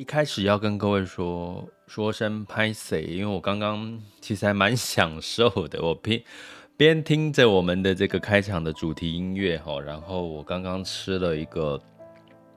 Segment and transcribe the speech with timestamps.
[0.00, 6.22] 一开始要跟各位说说声拍谢，因为我刚刚其实还蛮享受的，我边
[6.74, 11.78] 边听着我们的这个开场的主题音乐哈，然后我刚刚吃了一个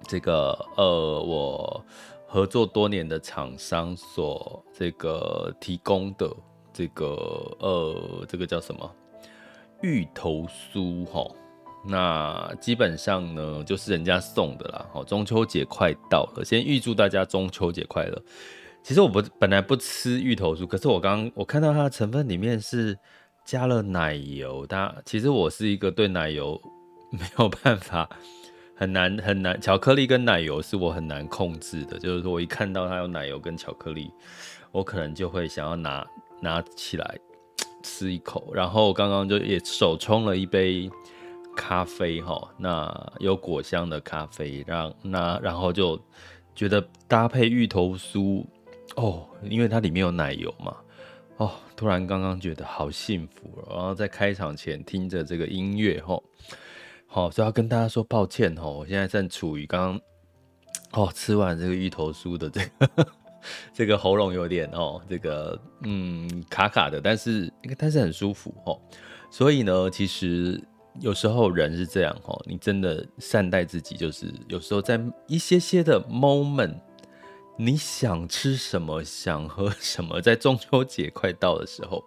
[0.08, 1.86] 这个呃我
[2.26, 6.34] 合作多年的厂商所这个提供的
[6.72, 7.08] 这个
[7.60, 8.90] 呃这个叫什么
[9.82, 11.30] 芋头酥哈。
[11.86, 14.86] 那基本上呢，就是人家送的啦。
[14.94, 18.22] 好，中秋节快到了，先预祝大家中秋节快乐。
[18.82, 22.98] 其实我不本来不吃芋头酥，可是我刚我看到它的成分里面是
[23.46, 24.66] 加了奶油。
[24.66, 26.58] 它其实我是一个对奶油
[27.10, 28.10] 没有办法
[28.76, 32.00] 很难很难，巧克力跟奶油是我很难控制的。
[32.00, 34.10] 就是说我一看到它有奶油跟巧克力，
[34.72, 36.08] 我可能就会想要拿
[36.42, 37.18] 拿起来
[37.84, 38.54] 吃一口。
[38.54, 40.90] 然后我刚刚就也手冲了一杯。
[41.56, 46.00] 咖啡哈，那有果香的咖啡，让那然后就
[46.56, 48.44] 觉得搭配芋头酥
[48.96, 50.76] 哦，因为它里面有奶油嘛，
[51.38, 56.22] 哦，突然刚刚觉得好幸福，然后在开场前听着这个音乐哈，
[57.08, 60.00] 好，所以要跟大家说抱歉哈，我现在正处于刚
[60.92, 63.08] 刚哦吃完这个芋头酥的这个
[63.74, 68.80] 这个喉咙有点哦，这个嗯卡卡的，但是但是很舒服哦，
[69.30, 70.62] 所以呢，其实。
[71.00, 76.76] 有时候人是这样哦，你真的善待自己，就是有时候在一些些的 moment，
[77.58, 82.04] 你想吃什么，想喝什么， 在中秋节快到的时候，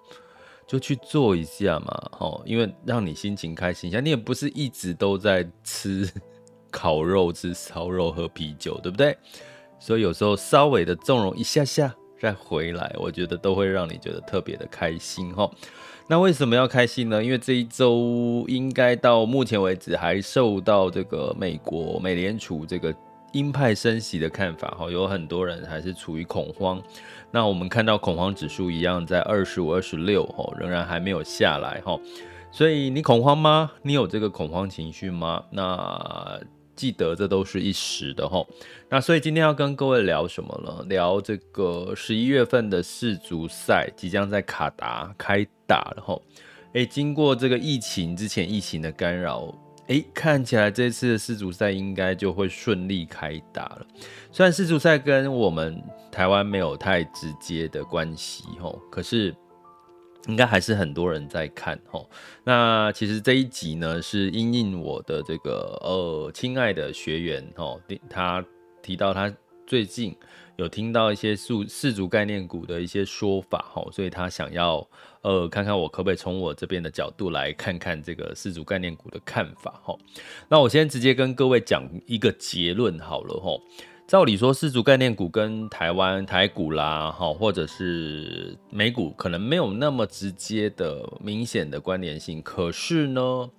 [0.66, 4.00] 就去做一下嘛，哦，因为让你心情开心一下。
[4.00, 6.08] 你也不是一直都在吃
[6.70, 9.16] 烤肉、吃烧肉、喝啤酒，对不对？
[9.78, 15.50] 所以有时候稍微的纵容一下下再回来，我觉得都会让你觉得特别的开心哦。
[16.08, 17.22] 那为什么要开心呢？
[17.22, 22.94] 因为这一周应该到目前为止还受到这个美国美联储这个
[23.32, 26.80] 鹰派升息的看法哈，有很多人还是处于恐慌。
[27.30, 31.98] 那我们看到恐慌指数一样在二十五、二十六哈，仍然还没有下来哈。
[32.52, 33.72] 所以你恐慌吗？
[33.82, 35.44] 你有这个恐慌情绪吗？
[35.50, 36.40] 那。
[36.76, 38.46] 记得这都是一时的齁，
[38.90, 40.84] 那所以今天要跟各位聊什么呢？
[40.88, 46.20] 聊这个十一月份的世足赛即将在卡达开打了齁。
[46.74, 49.52] 诶，经过这个疫情之前疫情的干扰，
[49.86, 53.86] 诶，看起来这次的世足赛应该就会顺利开打了。
[54.30, 55.82] 虽然世足赛跟我们
[56.12, 59.34] 台湾没有太直接的关系齁，可是。
[60.26, 62.06] 应该还是很多人在看齁。
[62.44, 67.78] 那其实这一集呢，是因应我的这个呃亲爱的学员齁，
[68.08, 68.44] 他
[68.82, 69.32] 提到他
[69.66, 70.16] 最近
[70.56, 74.86] 有听到一些世世足概念股的一些说法，所以他想要
[75.22, 79.82] 呃看看我可不可以从我这边的角度来看看这个世足概念股的看法。
[80.48, 83.60] 那我先直接跟各位讲一个结论好了齁。
[84.06, 92.40] 照理说，世足概念股跟台湾台股啦，哈，或者是美股，可能没有那么直接的、明显的关联性。
[92.40, 93.50] 可是呢，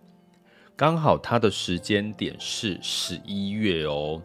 [0.73, 4.21] 刚好它的时间点是十一月哦，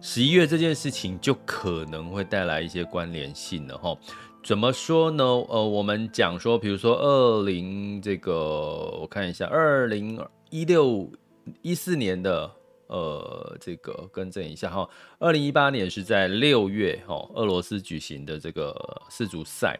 [0.00, 3.98] 十一月这件事情就可能会带来一些关联性了哈。
[4.44, 5.24] 怎么说呢？
[5.24, 8.32] 呃，我们讲说，比如说二零这个，
[9.00, 11.10] 我看一下，二零一六
[11.62, 12.48] 一四年的。
[12.86, 14.88] 呃，这个更正一下哈，
[15.18, 19.78] 二零一八年是在六月哈，俄罗斯举行的这个世足赛。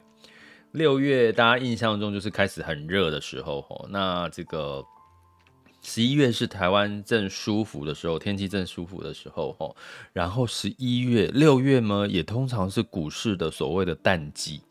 [0.73, 4.85] 六月大家印象中就是开始很热的时候哈，那这个
[5.83, 9.71] 十一月是台湾正舒服的时候，天气正舒服的时候哈。
[10.13, 14.63] 然后十一月、六月呢，也通常是股市的所谓的淡季。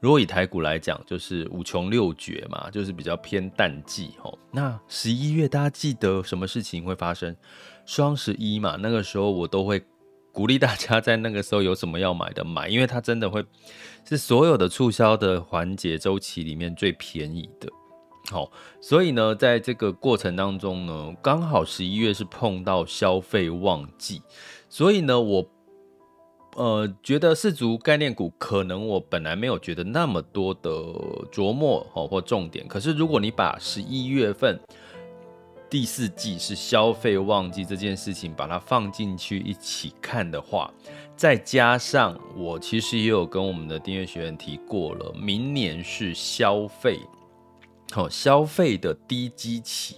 [0.00, 4.38] 如果以台股来讲，就是五穷六绝嘛，就是比较偏淡季哦。
[4.52, 7.34] 那十一月大家记得什么事情会发生？
[7.86, 9.82] 双十一嘛，那个时候我都会
[10.30, 13.44] 鼓励大家在那个时候有什么要买的买，因为它真的会
[14.06, 17.68] 是所有的促销的环节周期里面最便宜的。
[18.30, 24.20] 好，所以呢，在这个过程当中呢，刚好十一月是碰到消费旺季，
[24.68, 25.50] 所以呢，我
[26.56, 30.70] 呃觉得世足概念股可能我本来没有觉得那么多的
[31.30, 34.58] 琢磨哦或重点，可是如果你把十一月份
[35.70, 40.72] 第四季是消费旺季这件事情把它放进去一起看的话，
[41.14, 46.98] 再加上我其实也有跟我们的订阅学员提过了，明年是消费。
[47.90, 49.96] 好，消费的低基期，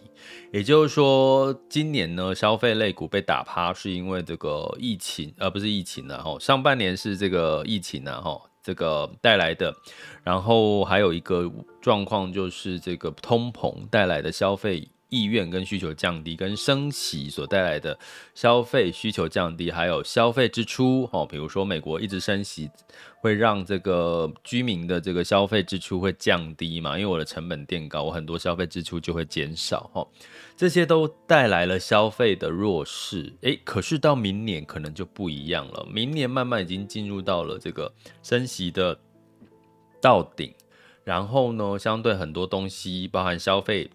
[0.52, 6.22] 也就是说，今年呢，消费类股被打趴，是因为这个疫情，而、不是疫情呢。
[6.22, 9.74] 哈，上半年是这个疫情呢，哈，这个带来的，
[10.22, 11.50] 然后还有一个
[11.80, 14.88] 状况就是这个通膨带来的消费。
[15.10, 17.98] 意愿跟需求降低，跟升息所带来的
[18.34, 22.70] 消费需求降低，还有消费支出哦，比如说美国一直升息，
[23.20, 26.98] 会让这个居民的这个消费支出会降低嘛？
[26.98, 30.08] 因为我的成本垫高，我很多消费支出就会减少哦，
[30.56, 33.32] 这些都带来了消费的弱势。
[33.42, 37.92] 诶，可是到明年可能就不一样了，明年慢慢已经进入到了这个
[38.22, 38.98] 升息的
[40.00, 40.54] 到顶，
[41.04, 43.90] 然后呢，相对很多东西，包含消费。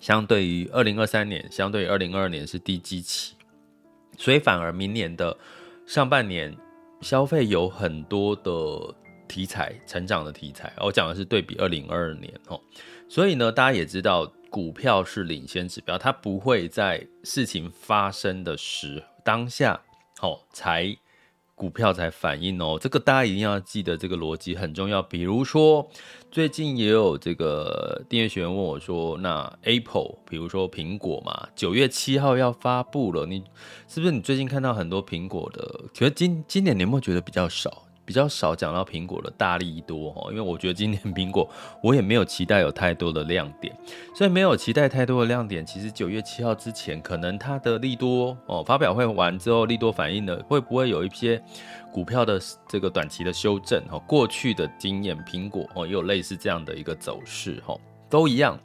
[0.00, 3.34] 相对于二零二三年，相对于二零二二年是低基期，
[4.16, 5.36] 所以反而明年的
[5.86, 6.56] 上半年
[7.00, 8.94] 消费有很多的
[9.26, 10.72] 题材，成长的题材。
[10.78, 12.60] 我讲的是对比二零二二年哦，
[13.08, 19.80] 所以呢，大家也知道股票是领先指标，它不会在事情发生的时当下
[20.20, 20.96] 哦才。
[21.58, 25.02] 股票才反应哦，这个大家一定要记得，这个逻辑很重要。
[25.02, 25.90] 比如说，
[26.30, 33.42] 最近也有这个订阅学员问我说：“那 Apple，比如说苹果嘛，九月七号要发布了，你
[33.88, 35.80] 是不是你最近看到很多苹果的？
[35.92, 41.46] 觉得今今年年末觉得比较少？”比较少讲到苹果的大利多哈，因为我觉得今年苹果
[41.82, 43.76] 我也没有期待有太多的亮点，
[44.16, 45.64] 所以没有期待太多的亮点。
[45.66, 51.38] 其实九月七号之前，可能它的利多哦发表会完之后，利多反应的会不会有一些
[51.92, 53.98] 股票的这个短期的修正哈？
[54.08, 57.78] 过去的经验，苹果哦也有类似这样的一个走势哈，
[58.08, 58.58] 都一样。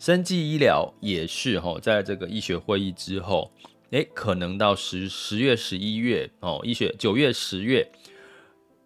[0.00, 3.48] 生技医疗也是哈，在这个医学会议之后，
[3.90, 7.88] 诶，可能到十十月、十一月哦，医学九月、十月。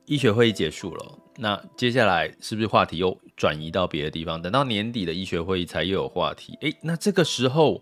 [0.06, 4.40] 医学会议结束了，那接下来是不是话题又转移到别的地方？
[4.42, 6.58] 等到年底的医学会议才又有话题。
[6.60, 7.80] 诶，那这个时候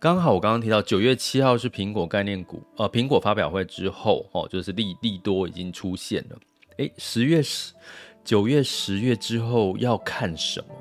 [0.00, 6.36] 刚好我刚刚提到九月七号是苹果概念股，呃，苹果发表会之后，哦，就是利利多已经出现了。
[6.78, 7.72] 诶，十月十
[8.24, 10.74] 九月十月之后要看什么？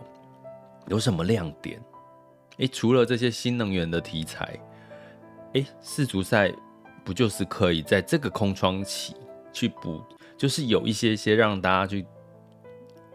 [0.88, 1.80] 有什么亮点？
[2.58, 4.60] 诶，除了这些新能源的题材，
[5.54, 6.52] 诶，世足赛
[7.04, 9.16] 不就是可以在这个空窗期
[9.52, 10.02] 去补？
[10.38, 12.06] 就是有一些些让大家去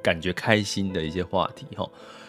[0.03, 1.89] 感觉开心的一些话题哈，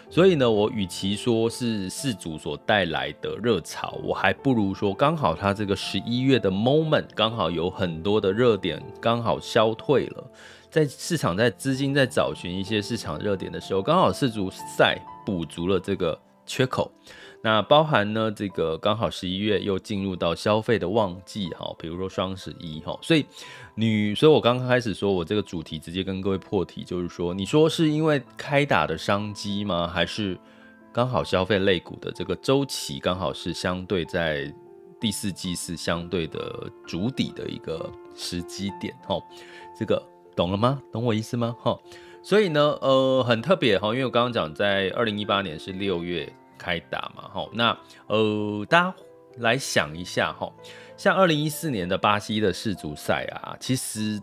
[0.09, 10.31] 所以呢，我与其说是世足所带来的热潮，我还不如说刚好它这个十一月的 moment 刚好有很多的热点刚好消退了，
[10.69, 16.91] 在市场在资金在找寻一些市场热点的时候，刚好世足赛补足了这个缺口。
[17.41, 23.25] 那包含呢，这个刚好十一月又进入到消费的旺季哈，比如说双十一哈，所以
[23.75, 29.87] 女，所以我刚刚开始说我这个主题直接跟各位破题，就是说，你说是因为开打的商机吗？
[29.87, 30.37] 还是
[30.91, 34.53] 刚好消费类股的这个周期刚好是相对在
[34.99, 39.17] 第四季是相对的主底的一个时机点哈？
[39.79, 40.03] 这个
[40.35, 40.81] 懂了吗？
[40.91, 41.55] 懂我意思吗？
[41.61, 41.79] 哈，
[42.21, 46.29] 所以呢，呃，很特别哈，因为我刚刚讲在二零一八年是六月。
[46.59, 47.75] 开打嘛，吼，那
[48.07, 48.95] 呃，大家
[49.37, 50.51] 来想一下，哈，
[50.97, 54.21] 像二零一四年的巴西的世足赛啊，其实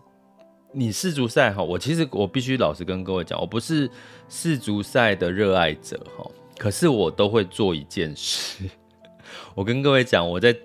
[0.71, 3.89] 你世足赛，哈，我其实我必须老实跟各位讲，我不是
[4.29, 8.69] 世足赛的热爱者，哈，可是我都会做一件事，
[9.55, 10.55] 我跟各位讲，我在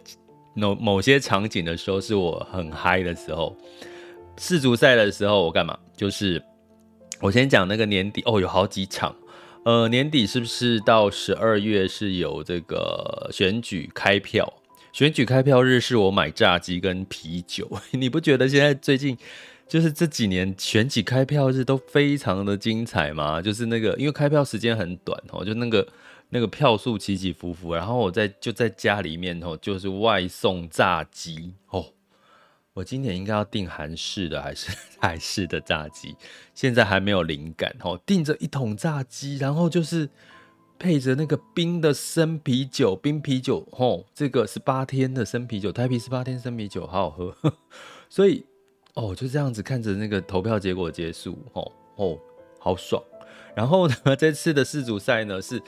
[0.54, 3.56] 某某些场景的时候，是我很嗨的时候，
[4.36, 5.78] 世足赛的时候，我干嘛？
[5.96, 6.42] 就是
[7.20, 9.16] 我先讲那个年底，哦，有好几场。
[9.64, 14.52] 呃，年底是不是到十二月是有这个选举开票？
[14.92, 17.70] 选举开票日是我买炸鸡跟啤酒。
[17.92, 19.16] 你不觉得现在最近
[19.68, 23.40] 就是这几年选举开票日都非常的精彩吗？
[23.40, 25.86] 就是那个因为开票时间很短哦，就那个
[26.30, 31.86] 那个票数起起伏伏，然后我在就在家里面哦，就是外送炸鸡哦，
[32.74, 36.16] 我今年应该要订韩式的还是 台式的炸鸡？
[36.54, 38.00] 现在还没有灵感哦。
[38.06, 40.08] 订着一桶炸鸡，然后就是
[40.78, 47.34] 配着那个冰的生啤酒，冰啤酒哦，这个十八天的生啤酒，台啤十八天生啤酒，好好喝。
[48.08, 48.44] 所以
[48.94, 52.18] 哦，就这样子看着那个投票结果结束，哦哦，
[52.58, 53.02] 好爽。
[53.54, 55.62] 然后呢， 这次的世足赛呢是。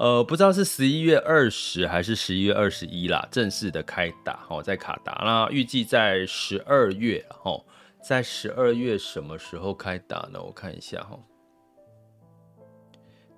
[0.00, 7.62] 呃，不知道是十一月二十还是十一月二十一啦，正式的开打哦，在卡达，那预计在十二月哦，
[8.02, 10.42] 在十二月什么时候开打呢？
[10.42, 11.18] 我看一下哈，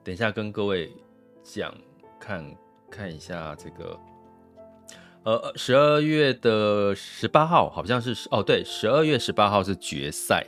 [0.05, 0.89] 等一下跟各位
[1.43, 1.75] 讲，
[2.21, 2.57] 看
[2.89, 3.99] 看一下这个，
[5.25, 10.47] 呃，十二月的十八号好像是哦，对，十二月十八号是决赛。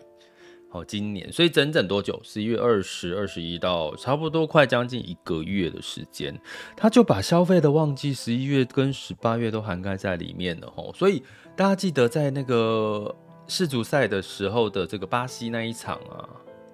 [0.74, 2.20] 哦，今年，所以整整多久？
[2.24, 6.36] 十一月二十、二十一到差不多快将近一个月的时间，
[6.76, 10.92] 他就把消费的旺季十一月跟十八月都涵盖在里面了吼。
[10.92, 11.22] 所以
[11.54, 13.14] 大家记得在那个
[13.46, 16.28] 世足赛的时候的这个巴西那一场啊，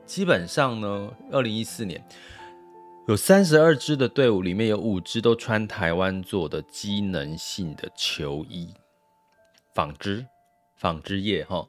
[0.07, 2.03] 基本上呢，二零一四年
[3.07, 8.73] 有三十二支的队伍里面有五支都穿台湾做的机能性的球衣，
[9.75, 10.25] 纺织，
[10.77, 11.69] 纺织业哈。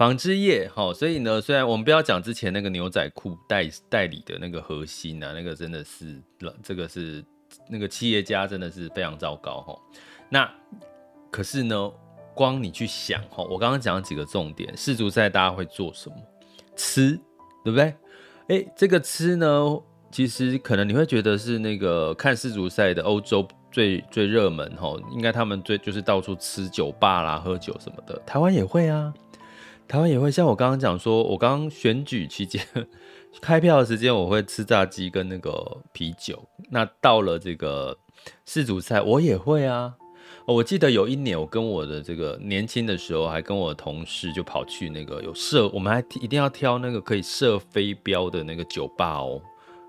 [0.00, 6.18] 纺织业，好，所以呢，虽然我们不要讲之前那个牛仔裤代代理的那个核心啊，那个真的是，
[6.62, 7.22] 这个是
[7.68, 9.78] 那个企业家真的是非常糟糕哈。
[10.30, 10.50] 那
[11.30, 11.92] 可是呢，
[12.34, 16.16] 光你去想哈，我刚刚讲几个重点，世足赛大家会做什么？
[16.74, 17.10] 吃，
[17.62, 17.94] 对不对？
[18.48, 19.78] 哎，这个吃呢，
[20.10, 29.12] 其实可能你会觉得是那个看世足赛的欧洲最最热门哈，应该他们最就是到处吃酒吧啦、喝酒什么的，台湾也会啊。
[29.90, 32.64] 台湾也会像我刚刚讲说，我刚刚选举期间
[33.42, 36.40] 开票的时间，我会吃炸鸡跟那个啤酒。
[36.70, 37.98] 那到了这个
[38.46, 39.92] 世足赛，我也会啊。
[40.46, 49.42] 我记得有一年，我跟我的这个年轻的时候，还跟我的同事就跑去那个有射，我们还一定要挑那个可以射飞镖的那个酒吧哦。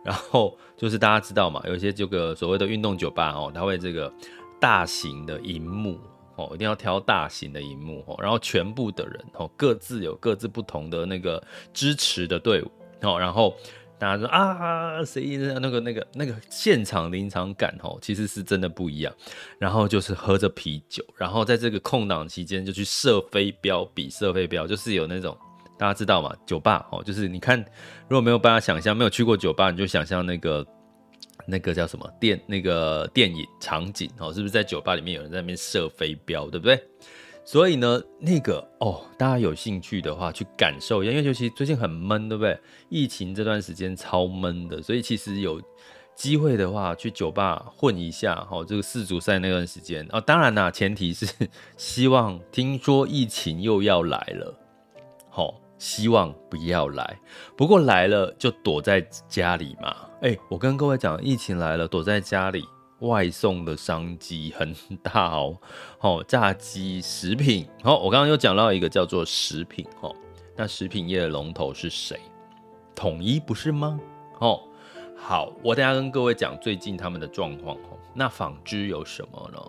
[0.03, 4.12] 然后就是大家知道嘛，有些这个所谓的运动酒吧哦，它会这个
[4.60, 6.00] 大型的荧幕。
[6.35, 11.41] 哦，一定要挑大型的荧幕哦，然后全部的人哦，各自有各自不同的那个
[11.73, 12.71] 支持的队伍
[13.01, 13.55] 哦，然后
[14.00, 15.38] 大家说啊，谁？
[15.59, 19.13] 那个那个那个现场临场感哦，其实是真的不一样。
[19.59, 25.38] 然后就是喝着啤酒，然后在这个空档期间就去射飞镖，比射飞镖，就是有那种
[25.77, 26.33] 大家知道吗？
[26.45, 27.59] 酒吧哦，就是你看
[28.07, 30.65] 如果没有办法想象，没有去过酒吧，你就想象那个。
[31.45, 32.39] 那个叫什么电？
[32.48, 36.81] 那个电影场景哦，是不是在酒吧里面有人在那边射飞镖，对不对？
[37.43, 42.57] 所以呢，那个哦，大家有兴趣的话去感受一下，因为尤其最近很闷，对不对？
[42.89, 45.62] 疫情这段时间超闷的，所以其实有
[46.15, 48.63] 机会的话去酒吧混一下哦。
[48.63, 51.27] 这个世足赛那段时间哦，当然啦，前提是
[51.77, 54.55] 希望听说疫情又要来了，
[55.29, 55.60] 好。
[55.81, 57.19] 希望不要来，
[57.57, 59.95] 不过来了就躲在家里嘛。
[60.21, 62.63] 哎、我跟各位讲，疫情来了，躲在家里，
[63.00, 65.57] 外送的商机很大哦。
[66.01, 70.15] 哦，炸鸡食品，好、哦，我刚刚又讲到一个叫做食品，哦，
[70.55, 72.19] 那食品业的龙头是谁？
[72.93, 74.00] 统一不是吗？
[74.38, 74.61] 哦，
[75.17, 77.75] 好，我等下跟各位讲最近他们的状况。
[77.75, 79.59] 哦，那纺织有什么呢？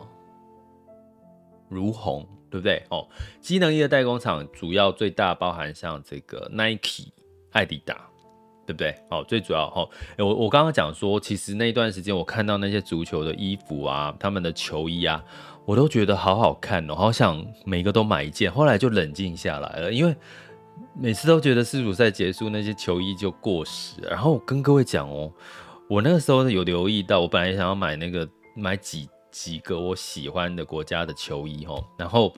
[1.70, 2.28] 如虹。
[2.52, 2.82] 对不对？
[2.90, 3.08] 哦，
[3.40, 7.10] 机能衣的代工厂主要最大包含像这个 Nike、
[7.52, 7.96] 艾迪达，
[8.66, 8.94] 对不对？
[9.10, 15.24] 哦，最主要哦，我我刚刚讲说，其实那一段时间我看到那些足球的衣服啊，他们的球衣啊，
[15.64, 18.52] 我都觉得好好看哦，好想每个都买一件。
[18.52, 20.14] 后来就冷静下来了，因为
[20.94, 24.02] 每次都觉得世足赛结束那些球衣就过时。
[24.02, 25.32] 然后我跟各位讲哦，
[25.88, 29.08] 我那个时候有留意到，我本来想要买那个买几。
[29.32, 32.32] 几个我喜欢的国家的球衣吼，然后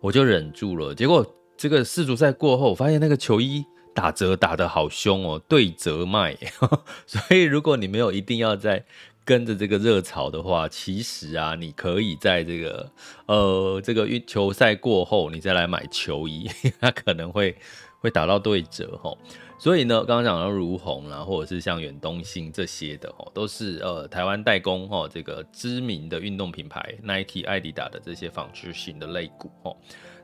[0.00, 0.94] 我就忍住了。
[0.94, 1.26] 结果
[1.56, 3.64] 这个世足赛过后，我发现那个球衣
[3.94, 6.36] 打折打得好凶哦，对折卖。
[7.06, 8.84] 所以如果你没有一定要在
[9.24, 12.92] 跟着这个热潮的话，其实啊，你可以在这个
[13.26, 17.56] 呃这个运球赛过后，你再来买球衣， 它可能会
[18.00, 19.18] 会打到对折吼。
[19.58, 29.76] 所以呢，刚刚讲到如虹啦，或者是像远东新这些的哦，都是呃台湾代工哦，这个知名的运动品牌 Nike、艾迪达的这些纺织型的类股哦。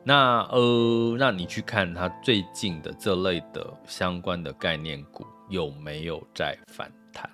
[0.04, 7.28] 那呃，那你去看它最近的这类的相关的概念股有没有在反弹？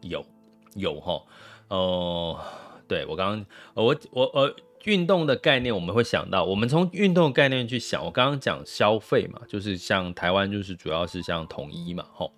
[0.00, 0.24] 有，
[0.74, 1.22] 有哈。
[1.68, 2.40] 呃，
[2.88, 4.56] 对我刚刚我我呃。
[4.84, 8.04] 运动的概念，我们会想到，我们从运动的概念去想。
[8.04, 12.32] 我刚刚讲消费嘛，就是像台湾，就是主要是像统一嘛，吼。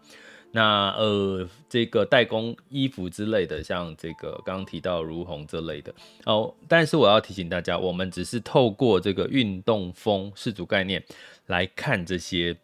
[0.53, 5.93] 那呃，这个代工衣服之类的，像这个刚刚提到如虹这类的
[6.25, 6.55] 哦。
[6.67, 11.05] 但是我要提醒大家，我们只是透过这个运动风氏族概念
[11.47, 12.57] 来看这些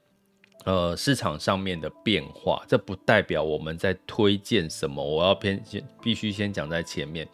[0.64, 5.04] 呃市场上面的变化，这不代表我们在推荐什么。
[5.04, 7.28] 我要偏先必须先讲在前面，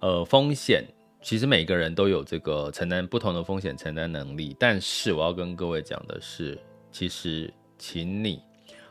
[0.00, 0.84] 呃，风险
[1.22, 6.58] 其实每个人都有这个承担不同的风险承担能力，但是我要跟各位讲的是，
[6.90, 8.42] 其实请你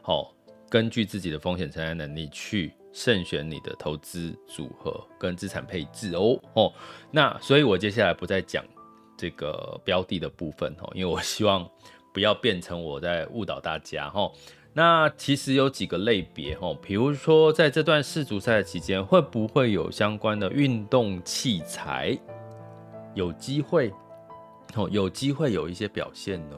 [0.01, 0.21] 好。
[0.21, 0.27] 哦
[0.71, 6.73] 根据自己的风险承担能力去慎选你的投资组合跟资产配置哦哦，
[7.11, 8.63] 那所以我接下来不再讲
[9.17, 11.69] 这个标的的部分哦，因为我希望
[12.13, 14.31] 不要变成我在误导大家哈。
[14.73, 22.17] 那其实有几个类别哦，比如说在这段世足赛期间，会不会有相关的运动器材
[23.13, 23.91] 有机会
[24.75, 26.55] 哦，有机会有一些表现呢？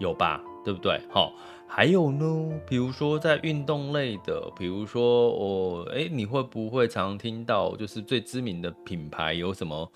[0.00, 1.00] 有吧，对不对？
[1.10, 1.32] 好。
[1.72, 9.88] 还有呢，比如说在运动类的，比如说哦，哎，你会不会常听到就是最知名的品牌有什么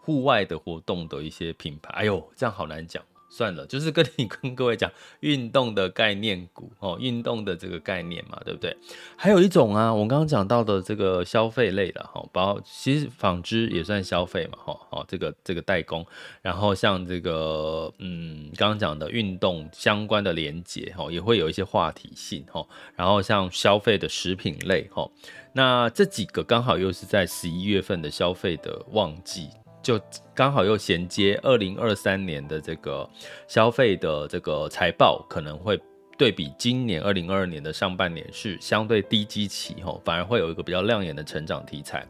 [0.00, 1.92] 户外的活动的一些品牌？
[1.92, 3.00] 哎呦，这样好难讲。
[3.30, 8.76] 算了，就是跟你 跟各位讲运动的概念股哦，运动的这个概念嘛，对不对？
[9.16, 16.04] 还有一种啊，我刚刚讲到的这个消费类的哈，包其实纺织也算消费嘛，哈，哦，这个这个代工，
[16.42, 25.08] 然后像这个嗯，刚刚讲的运动相关的连结哈，也会有一些话题性哈，然后像消费的食品类哈，
[25.52, 29.48] 那这几个刚好又是在十一月份的消费的旺季。
[29.82, 30.00] 就
[30.34, 33.08] 刚好又衔接二零二三年的这个
[33.48, 35.80] 消费的这个财报，可能会
[36.18, 42.06] 对比今年二零二二年的上半年是相对低基期吼，反而会有一个比较亮眼的成长题材。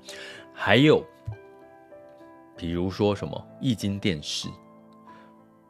[0.53, 1.05] 还有，
[2.57, 4.49] 比如说什么液晶电视，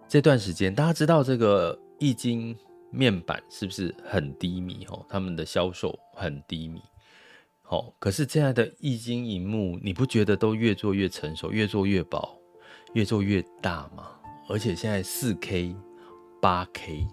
[0.09, 2.57] 这段时间大家知道这个液晶
[2.91, 5.05] 面板是不是很低迷吼？
[5.09, 6.81] 他们的销售很低迷。
[7.71, 12.37] 哦，可是这样的液晶萤幕，你不觉得都越做越成熟，越做越薄，
[12.95, 14.09] 越做越大吗？
[14.49, 15.77] 而且现在四 K、
[16.43, 17.07] 八 K，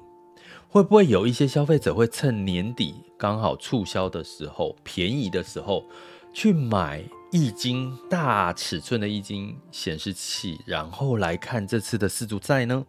[0.68, 5.86] 会不会有一些消费者会趁年底刚好促销的时候，便宜的时候
[6.34, 12.84] 去买液晶大尺寸的液晶显示器，然后来看这次的四足赛呢？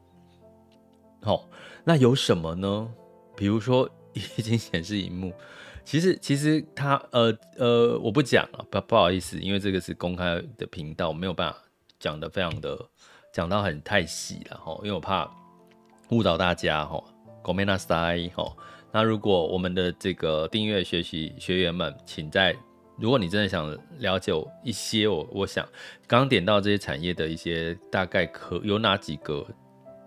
[1.20, 1.44] 哦，
[1.84, 2.88] 那有什么呢？
[3.36, 5.34] 比如说液晶显示荧幕。
[5.87, 11.57] 其实，其实他呃呃，我不讲了，不不好意思，因为这个是公开的频道，没有办法
[11.99, 12.77] 讲得非常的
[13.33, 15.29] 讲到很太细了哈，因为我怕
[16.09, 17.03] 误导大家哈。
[17.43, 18.55] ごめんなさい哈。
[18.93, 22.55] 那如果我们的这个订阅学习学员们，请在
[22.97, 24.31] 如果你真的想了解
[24.63, 25.67] 一些，我我想
[26.07, 29.45] 刚刚点到这些产业的一些大概可有哪几个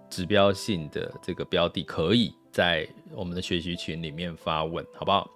[0.08, 5.28] 指标性的这个标的，可以在我们的学习群里面发问，好不好？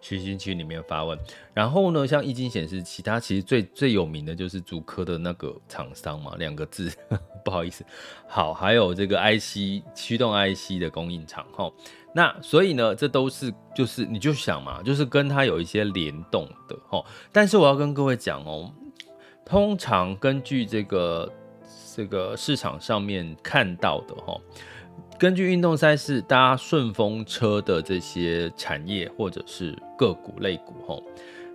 [0.00, 1.18] 学习区里面发问，
[1.52, 6.90] 然后呢，像液晶显示其他其实最最有名的就是竹科的那个厂商嘛，两个字，
[7.44, 7.84] 不好意思。
[8.28, 11.70] 好，还有这个 IC 驱动 IC 的供应厂，哈，
[12.14, 17.04] 那所以呢，这都是就是你就想嘛，就是跟它有一些联动的，哈。
[17.32, 18.72] 但是我要跟各位讲哦，
[19.44, 21.32] 通常根据这个
[21.96, 24.40] 这个市场上面看到的，哈。
[25.18, 31.02] 根据运动赛事搭顺风车的这些产业或者是个股类股，吼，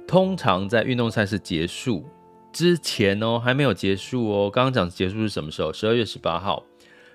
[0.05, 2.03] 通常在运动赛事结束
[2.51, 4.49] 之前哦，还没有结束哦。
[4.49, 5.71] 刚刚讲结束是什么时候？
[5.71, 6.61] 十二月十八号，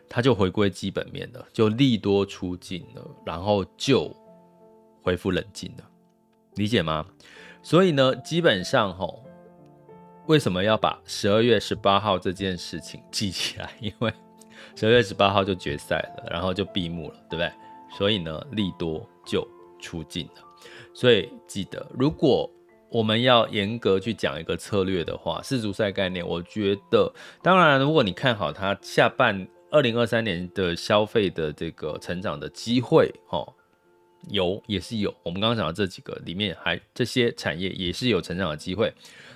[0.08, 4.10] 它就回归基本面了，就利多出尽了，然后就
[5.02, 5.84] 恢复冷静了，
[6.54, 7.04] 理解吗？
[7.62, 9.22] 所以呢，基本上吼，
[10.28, 13.70] 为什么要把十二月十八号这件事情记起来？
[13.80, 14.10] 因为
[14.78, 17.50] 十二月十八号就决赛了，然后就闭幕了，对不对？
[17.90, 19.44] 所以呢，利多就
[19.80, 20.44] 出尽了。
[20.94, 22.48] 所以记得，如果
[22.88, 27.12] 我们要严格去讲一个策略的话，世足赛概念，我觉得，
[27.42, 33.44] 当然，如果你看好它下半二零二三年的消费的这个成长的机会，哈，
[34.28, 35.12] 有也是有。
[35.24, 38.94] 我们刚刚讲的这几个里面，还这些产业也是有成长的机会。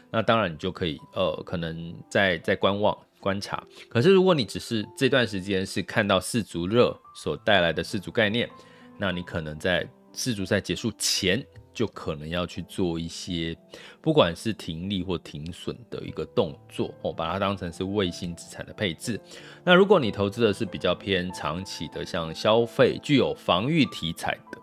[0.09, 2.97] 那当然，你就可以呃，可能再再观望。
[3.23, 8.51] 观察，可是如果你只是这段时间是看到四足热所带来的四足概念，
[8.99, 11.41] 那你可能在四足赛结束前
[11.73, 13.57] 就可能要去做一些，
[14.01, 19.19] 不管是停利或停损的一个动作哦，把它当成是卫星资产的配置。
[19.63, 24.59] 那如果你投资的是比较偏长期的，像消费具有防御题材的。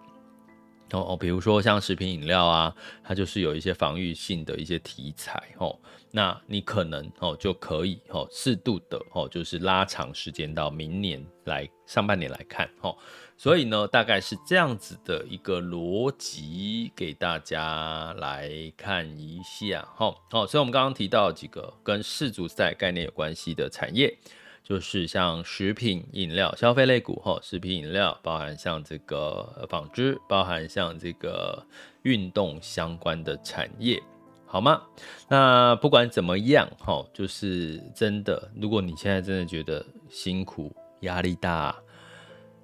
[0.91, 5.79] 哦哦，比如说像食品饮料啊，它就是有一些防御性的一些题材哦，
[6.11, 12.97] 那你可能哦就可以哦适度的哦，就是拉长时间到明年来上半年来看哦，
[13.37, 19.87] 所以呢，大概是这样子的一个逻辑给大家来看一下。
[19.95, 24.17] 好，好，所以我们刚刚提到几个跟世足赛概念有关系的产业，
[24.63, 31.63] 就是像食品饮料、消费类股，哈，食品饮料包含像这个纺织，包含像这个
[32.01, 34.01] 运动相关的产业，
[34.49, 34.81] 好吗？
[35.29, 41.75] 那不管怎么样，哈，就是真的，如果你现在真的觉得辛苦、压力大。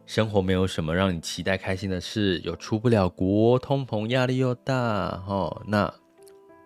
[0.08, 5.92] 生活没有什么让你期待开心的事，又出不了国，通膨压力又大，哦，那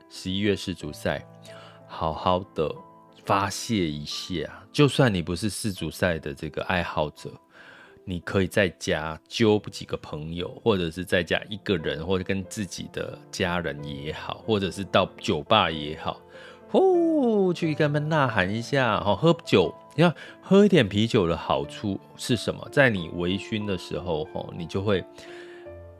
[0.09, 1.25] 十一月世足赛，
[1.87, 2.69] 好好的
[3.23, 4.45] 发泄一下。
[4.73, 7.31] 就算你不是世足赛的这个爱好者，
[8.09, 16.19] 你可以在家揪几个朋友，或者是在家一个人，或者跟自己的家人也好，或者是到酒吧也好。
[16.71, 22.67] 呼，去跟他们呐喊一下，哦，喝酒，你看喝一点啤酒的好处是什么？
[22.71, 25.03] 在你微醺的时候，吼，你就会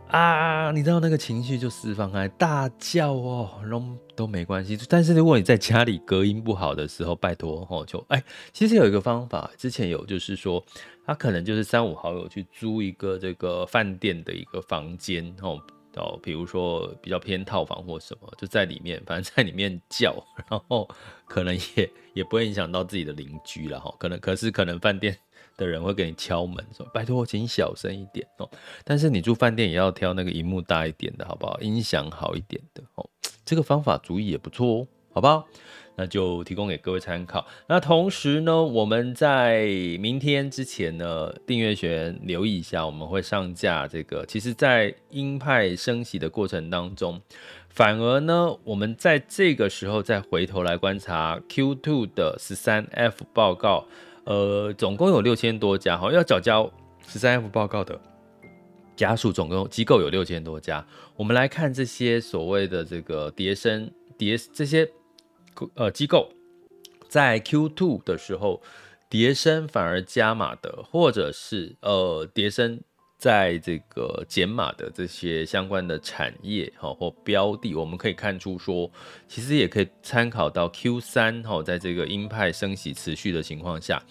[0.08, 3.84] 啊，你知道那个情绪就释放开，大叫哦，都
[4.16, 4.76] 都没关系。
[4.90, 10.64] 但是如果你在家里隔音不好的时候，拜托哦，就哎，其实有一个方法，之前有就是说，
[11.10, 15.60] 他可能就是三五好友去租一个这个饭店的一个房间，哦。
[15.96, 20.16] 哦，比如说比较偏套房或什么，就在里面，反正在里面叫，
[20.48, 20.88] 然后
[21.26, 23.92] 可能也也不会影响到自己的邻居了哈。
[23.98, 25.18] 可能可是可能饭店
[25.58, 28.48] 的人会给你敲门说：“拜托，请小声一点哦。”
[28.86, 31.60] 但是你住饭店也要挑那个荧幕大一点的，好不好？
[31.60, 33.10] 音响好一点的哦。
[33.44, 35.48] 这个方法主意也不错哦，好不好？
[36.00, 37.46] 那就提供给各位参考。
[37.68, 39.66] 那同时呢，我们在
[40.00, 44.26] 明天之前呢，订阅学员留意一下，我们会上架这个。
[44.26, 47.20] 其实，在鹰派升息的过程当中，
[47.68, 53.86] 反而呢，我们在这个时候再回头来观察 Q2 的十三 F 报告，
[54.24, 56.72] 呃，总共有六千多家，哈，要缴交
[57.06, 58.00] 十三 F 报告的
[58.96, 60.86] 家属，总共机构有六千多家。
[61.18, 64.90] 我们来看这些所谓的这个叠升叠这些。
[65.76, 66.32] 呃，机构
[67.08, 68.62] 在 Q2 的时候
[69.10, 72.82] 叠升反而加码的，或者是呃叠升
[73.18, 78.90] 在这个减码的这些相关的产业哈或标的，我们可以看出说，
[79.28, 84.02] 其实也可以参考到 Q3 哈，在这个鹰派升息持续的情况下。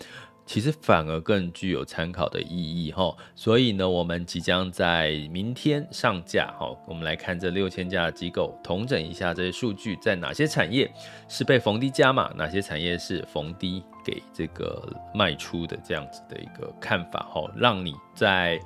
[0.48, 10.90] 其实反而更具有参考的意义哈，所以呢，我们即将在明天上架哈，我们来看这六千家的机构，统整一下这些数据，在哪些产业
[11.28, 18.58] 是被逢低加码，哪些产业是逢低给这个卖出的这样子的一个看法哈，让你在。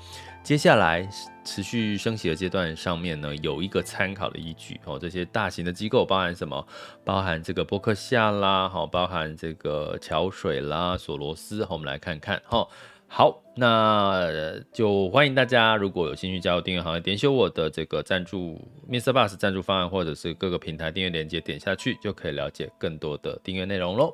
[0.44, 1.08] 接下来
[1.44, 4.98] 持续升息的阶段上面呢，有一个参考的依据哦。
[4.98, 6.66] 这些大型的机构包含什么？
[7.04, 11.64] 包含这个波克夏啦，好，包含这个桥水啦、索罗斯。
[11.70, 12.66] 我们来看看哈。
[13.06, 19.12] 好，那就欢迎大家，如果有兴趣加入订阅行列，点选我的这个赞助 Mr.
[19.12, 24.12] Bus 赞助方案，或者是各个平台订阅链接，点下去就可以了解更多的订阅内容喽。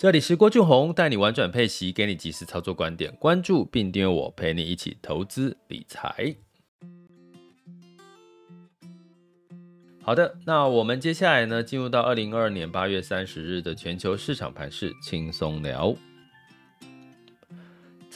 [0.00, 3.12] 这里是郭俊宏，带你玩转配息，给你及时操作观点。
[3.16, 6.36] 关注并订阅我，陪你一起投资理财。
[10.00, 15.92] 好的，那我们接下来呢，进入到二零二二年八月三十日的全球市场盘势轻松聊。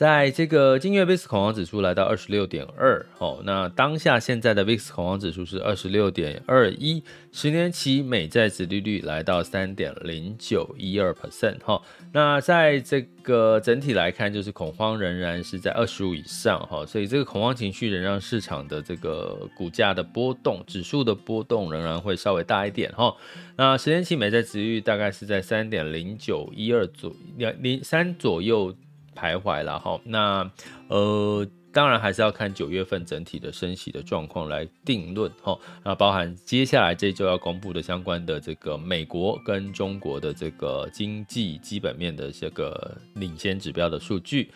[0.03, 23.15] 在这个今月 VIX 恐慌指数来到二十六点二，哦，那当下现在的 VIX 恐慌指数是二十六点二一，十年期美债殖利率来到三点零九一二 percent，哈，那在这个整体来看，就是恐慌仍然是在二十五以上，哈，所以这个恐慌情绪仍让市场的这个股价的波动、指数的波动仍然会稍微大一点，哈，
[23.55, 28.75] 那十年期美债殖利率大概是在三点零九一二左两零三左右。
[29.14, 30.51] 徘徊了哈，那
[30.88, 35.59] 呃，当然还是要看九月份整体的升息的状况来定论哈。
[35.85, 44.51] 那包含接下来这周要公布的相关的这个美国跟中国的这个经济基本面的这个领先指标的数据。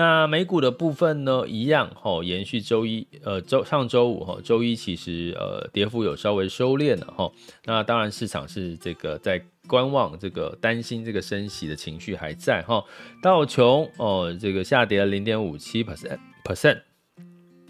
[0.00, 7.30] 那美股的部分呢，一样哈，延续周一呃周上周五哈，周一其实呃跌幅有稍微收敛了哈。
[7.66, 9.44] 那当然市场是这个在。
[9.66, 12.84] 观望这个担心这个升息的情绪还在哈，
[13.22, 16.80] 道琼哦，这个下跌了零点五七 percent percent，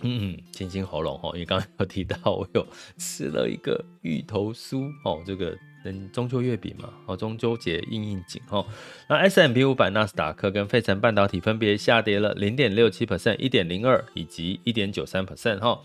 [0.00, 2.66] 嗯，清清喉咙哈，因为刚刚有提到我有
[2.96, 8.64] 吃了一个芋头酥哦，这个等中秋月饼嘛，哦中秋节应应景哈，
[9.08, 15.80] 那 S M P 五百、纳斯达克跟费城半导体分别下跌了零点六七 percent、一点零二以及一点九三 percent 哈。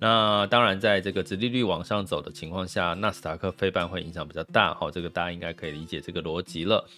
[0.00, 6.88] 那当然，在这个殖利率往上走的情况下，纳斯达克费半会影响比较大，哈，这个大家应该可以理解这个逻辑了。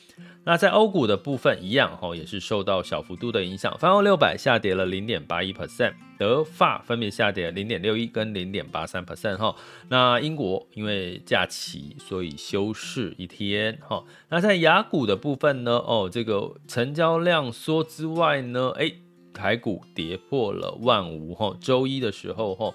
[0.45, 9.57] 那在欧股的部分一样，哈，也是受到小幅度的影响，泛欧六百下跌了零点八一 percent，德法分别下跌零点六一跟零点八三 percent，哈。
[9.89, 14.05] 那英国因为假期，所以休市一天，哈。
[14.29, 18.93] 那在雅股的部分呢，哦，这个成交量缩之外呢，哎。
[19.33, 22.75] 台股跌破了万五吼，周一的时候吼，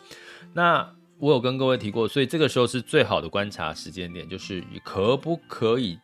[0.53, 5.97] 那我有跟各位提过，所以这个时候是最好的观察时间点，就是可不可以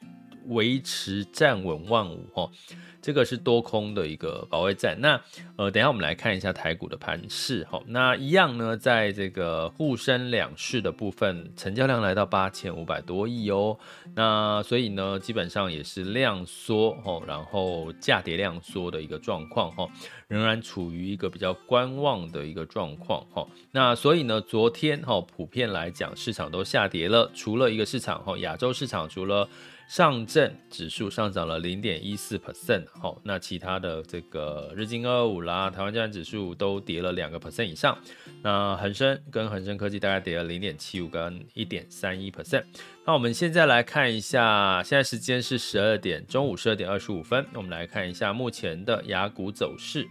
[0.47, 2.49] 维持站稳万五哦。
[3.01, 4.95] 这个是多空的一个保卫战。
[5.01, 5.19] 那
[5.55, 7.81] 呃，等下我们来看一下台股的盘势哈。
[7.87, 13.75] 那一样呢，在这个沪深两市的部分，成交量来到八千五百多亿哦。
[14.13, 19.87] 那所以呢，基本上也是量缩哈，然后价跌量缩的一个状况哈，
[20.27, 23.47] 仍然处于一个比较观望的一个状况哈。
[23.71, 29.49] 那所以呢，昨天哈，普遍来讲，市场都下跌了，除了一个市场哈，亚洲市场除了。
[29.91, 37.97] 上证指数上涨了零点一四 percent，好，那其他的这个日经二二五啦，台湾加权指数都跌了两个 percent 以上，
[38.41, 42.63] 那恒生跟恒生科技大概跌了零点七五跟一点三一 percent。
[43.05, 50.07] 那我们现在来看一下，现在时间是十二点，中午十二点二十五分，我们来看一下目前的雅股走势。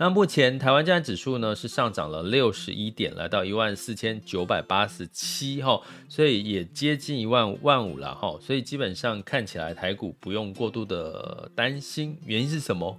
[0.00, 12.96] 那目前台湾加权指数呢是上涨了六十一点，来到一万四千九百八十七哈，所以也接近一万万五了哈，所以基本上看起来台股不用过度的担心，原因是什么？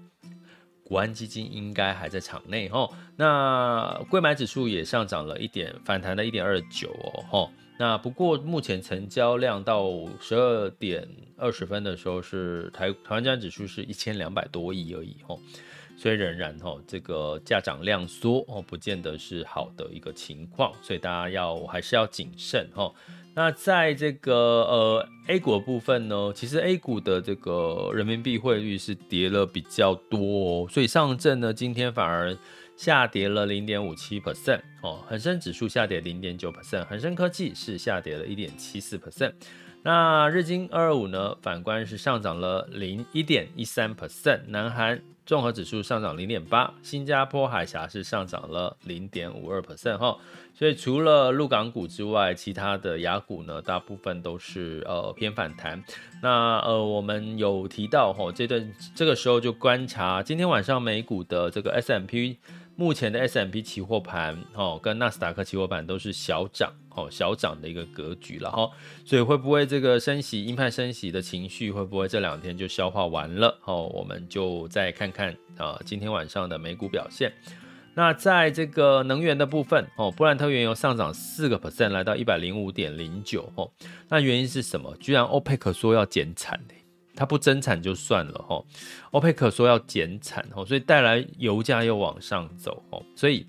[0.84, 9.88] 国安基金应该还在场内哈，那柜买指数也上涨了一点，反弹了一点二九哦哈，那不过目前成交量到
[10.20, 11.08] 十二点
[11.38, 15.38] 二十分的时候是台台湾加权指数是一千两百多亿而已哈。
[16.00, 22.96] 所以仍然吼，这个价涨量缩哦，不见得是好的一个情况，所以大家要还是要谨慎吼。
[23.36, 24.34] 那在这个
[24.64, 32.36] 呃 A 股部分呢，其实 A 股的这个人民币汇率是跌了比较多哦，所以上证呢今天反而
[32.78, 39.34] 下跌了零点五七 percent 哦，恒生指数下跌零点九 percent，恒生科技是下跌了一点七四 percent。
[39.84, 50.18] 那日经二二五呢，反观是上涨了零一点一三 percent，南韩综合指数上涨零点八，新加坡海峡是上涨了零点五二 percent 哈，
[50.56, 55.84] 所以除了陆港股之外，其他的亚股呢，大部分都是呃偏反弹。
[56.24, 62.40] 那呃我们有提到哈，这段这个时候就观察今天晚上美股的这个 S M P。
[62.80, 68.72] 目前的 S M P 期货盘，哦，跟纳斯达克期货盘都是小涨，哦，小涨的一个格局了，哈，
[69.04, 73.60] 所以会不会这个升息鹰派升息的情绪会不会这两天就消化完了？
[73.66, 77.34] 哦，我们就再看看啊，今天晚上的美股表现。
[77.96, 83.70] 那在这个能源的部分，哦，布兰特原油上涨四个 percent，来到一百零五点零九，哦，
[84.08, 84.96] 那原因是什么？
[85.02, 86.58] 居然欧佩克说要减产
[87.20, 88.64] 它不增产就算了哈，
[89.12, 93.46] 欧佩克说要减产哈，所以带来油价又往上走哦，所以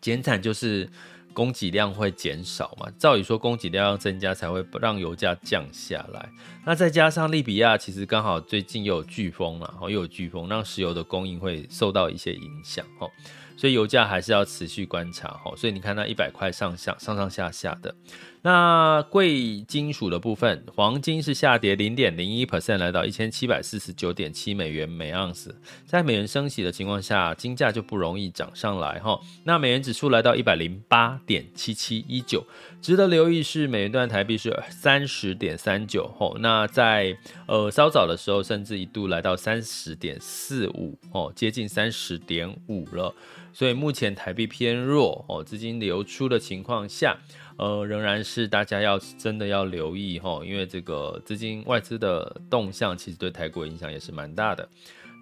[0.00, 0.90] 减产就是
[1.32, 6.28] 供给量会减少嘛，照理说供给量要增加才会让油价降下来。
[6.66, 13.08] 那再加上利比亚其实刚好最近又有飓风了，又有飓风，让石油的供应会受到一些影响哦，
[13.56, 15.54] 所以油价还是要持续观察哈。
[15.56, 17.94] 所以你看那一百块上下上上下下的。
[18.44, 25.54] 那贵金属的部分，黄金是下跌零点零一 percent，来到一千七百四十九点七美元每盎司。
[25.86, 29.20] 在美元升息的情况下，金价就不容易涨上来哈。
[29.44, 32.44] 那美元指数来到一百零八点七七一九，
[32.80, 36.36] 值得留意是美元兑台币是三十点三九吼。
[36.40, 43.14] 那在呃稍早的时候，甚至一度来到三十点四五哦，接近三十点五了。
[43.54, 47.16] 所以目前台币偏弱哦，资金流出的情况下。
[47.58, 54.68] 呃，仍然是大家要真的要留意哈，因为这个资金外资的动向，其实对台股影响也是蛮大的。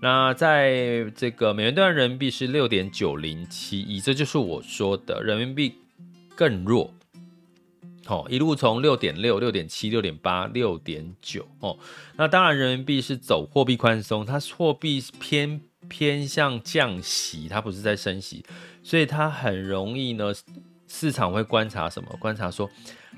[0.01, 5.75] 那在这个美元兑人民币是六点九零七一，这就是我说的人民币
[6.35, 6.95] 更弱。
[8.07, 11.79] 好，一路从六点六、六点七、六点八、六点九哦。
[12.16, 18.43] 那当然，人民币是走货币宽松，它货币偏偏向降息，它不是在升息，
[18.83, 20.33] 所以它很容易呢。
[20.92, 22.09] 市场会观察什么？
[22.20, 22.68] 观察说，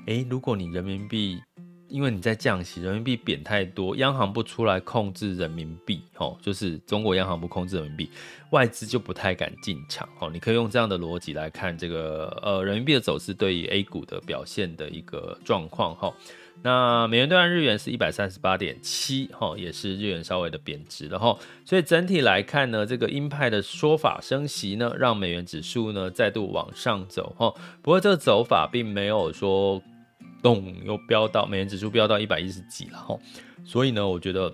[0.05, 1.41] 诶，如果你人民币
[1.87, 8.09] 因为你在降息，人民币贬太多，央行不出来控制人民币，哦，就是中国央行不控制人民币，
[8.51, 16.13] 外资就不太敢进场，哦，你可以用这样的逻辑来看这个呃人民币的走势对于 A 股的表现的一个状况，哈。
[16.61, 21.37] 那美元兑换日元是一百三十八点七，哈，也是日元稍微的贬值了，哈。
[21.65, 27.53] 所以整体来看呢，这个鹰派的说法升息呢，让美元指数呢再度往上走，哈。
[27.81, 29.81] 不过这个走法并没有说
[30.41, 33.19] 动又飙到美元指数飙到一百一十几了，哈。
[33.65, 34.53] 所以呢，我觉得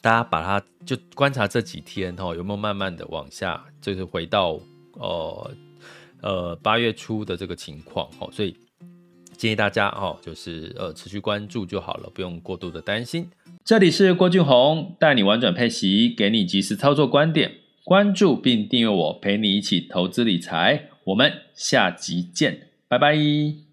[0.00, 4.58] 大家把它就观察这几天，哈，有没有慢慢的往下，就是回到
[4.94, 5.50] 呃
[6.22, 8.26] 呃八月初的这个情况，哈。
[8.32, 8.56] 所以。
[9.40, 13.26] 建议大家哦，就是呃持续关注就好了，不用过度的担心。
[13.64, 17.52] 这里是郭俊宏，带你玩转配息，给你及时操作观点。
[17.82, 20.90] 关注并订阅我，陪你一起投资理财。
[21.04, 23.69] 我们下集见，拜拜。